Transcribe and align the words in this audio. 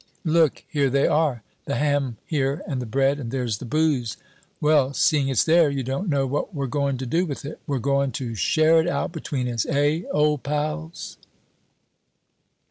"Look, 0.25 0.63
here 0.67 0.89
they 0.89 1.05
are! 1.05 1.43
The 1.65 1.75
ham 1.75 2.17
here, 2.25 2.63
and 2.65 2.81
the 2.81 2.87
bread, 2.87 3.19
and 3.19 3.29
there's 3.29 3.59
the 3.59 3.65
booze. 3.65 4.17
Well, 4.59 4.93
seeing 4.95 5.27
it's 5.27 5.43
there, 5.43 5.69
you 5.69 5.83
don't 5.83 6.09
know 6.09 6.25
what 6.25 6.55
we're 6.55 6.65
going 6.65 6.97
to 6.97 7.05
do 7.05 7.23
with 7.23 7.45
it? 7.45 7.59
We're 7.67 7.77
going 7.77 8.11
to 8.13 8.33
share 8.33 8.79
it 8.79 8.87
out 8.87 9.11
between 9.11 9.47
us, 9.47 9.63
eh, 9.69 10.01
old 10.11 10.41
pals?" 10.41 11.17